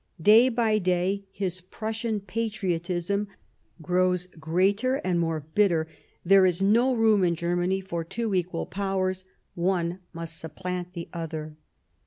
[0.19, 3.27] Day by day his Prussian patriotism
[3.83, 5.87] grows greater and more bitter;
[6.25, 11.55] there is no room in Germany for two equal Powers— one must supplant the other.